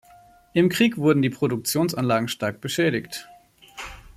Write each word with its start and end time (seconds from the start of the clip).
Im 0.53 0.67
Krieg 0.69 0.97
wurden 0.97 1.21
die 1.21 1.29
Produktionsanlagen 1.29 2.27
stark 2.27 2.59
beschädigt. 2.59 3.29